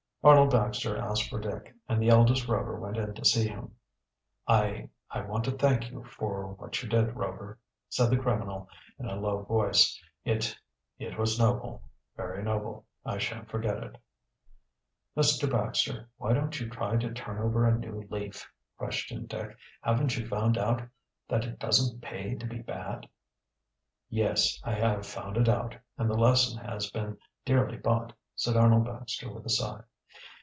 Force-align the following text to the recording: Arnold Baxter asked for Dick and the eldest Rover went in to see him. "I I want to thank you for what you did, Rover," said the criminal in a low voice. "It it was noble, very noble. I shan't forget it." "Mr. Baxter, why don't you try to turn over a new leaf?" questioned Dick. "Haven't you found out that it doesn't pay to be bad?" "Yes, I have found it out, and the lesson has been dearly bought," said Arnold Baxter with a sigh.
Arnold 0.23 0.51
Baxter 0.51 0.95
asked 0.97 1.31
for 1.31 1.39
Dick 1.39 1.73
and 1.89 1.99
the 1.99 2.09
eldest 2.09 2.47
Rover 2.47 2.79
went 2.79 2.95
in 2.95 3.15
to 3.15 3.25
see 3.25 3.47
him. 3.47 3.73
"I 4.47 4.89
I 5.09 5.21
want 5.21 5.45
to 5.45 5.51
thank 5.51 5.89
you 5.89 6.03
for 6.03 6.45
what 6.53 6.79
you 6.83 6.87
did, 6.87 7.15
Rover," 7.15 7.57
said 7.89 8.11
the 8.11 8.19
criminal 8.19 8.69
in 8.99 9.07
a 9.07 9.15
low 9.15 9.41
voice. 9.41 9.99
"It 10.23 10.55
it 10.99 11.17
was 11.17 11.39
noble, 11.39 11.81
very 12.15 12.43
noble. 12.43 12.85
I 13.03 13.17
shan't 13.17 13.49
forget 13.49 13.81
it." 13.83 13.97
"Mr. 15.17 15.49
Baxter, 15.51 16.07
why 16.17 16.33
don't 16.33 16.59
you 16.59 16.69
try 16.69 16.97
to 16.97 17.11
turn 17.15 17.39
over 17.41 17.65
a 17.65 17.75
new 17.75 18.05
leaf?" 18.11 18.47
questioned 18.77 19.27
Dick. 19.27 19.57
"Haven't 19.81 20.15
you 20.15 20.27
found 20.27 20.55
out 20.55 20.83
that 21.29 21.45
it 21.45 21.57
doesn't 21.57 21.99
pay 22.03 22.35
to 22.35 22.45
be 22.45 22.59
bad?" 22.59 23.09
"Yes, 24.07 24.61
I 24.63 24.73
have 24.75 25.03
found 25.03 25.35
it 25.37 25.49
out, 25.49 25.75
and 25.97 26.07
the 26.07 26.13
lesson 26.13 26.63
has 26.63 26.91
been 26.91 27.17
dearly 27.43 27.77
bought," 27.79 28.13
said 28.35 28.55
Arnold 28.55 28.85
Baxter 28.85 29.33
with 29.33 29.47
a 29.47 29.49
sigh. 29.49 29.81